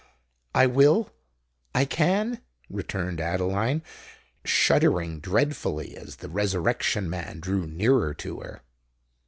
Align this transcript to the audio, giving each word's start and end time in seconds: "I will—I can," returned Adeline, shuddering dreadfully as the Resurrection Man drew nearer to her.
"I 0.55 0.65
will—I 0.65 1.85
can," 1.85 2.41
returned 2.71 3.21
Adeline, 3.21 3.83
shuddering 4.43 5.19
dreadfully 5.19 5.95
as 5.95 6.15
the 6.15 6.27
Resurrection 6.27 7.07
Man 7.07 7.39
drew 7.39 7.67
nearer 7.67 8.15
to 8.15 8.39
her. 8.39 8.63